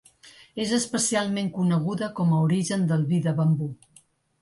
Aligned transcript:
És 0.63 0.71
especialment 0.77 1.53
coneguda 1.59 2.09
com 2.21 2.35
a 2.39 2.43
origen 2.49 2.91
del 2.93 3.09
vi 3.15 3.25
de 3.31 3.39
bambú. 3.43 3.73